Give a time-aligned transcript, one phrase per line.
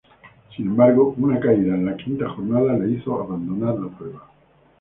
[0.55, 4.23] Sin embargo, una caída en la quinta jornada le hizo abandonar la prueba.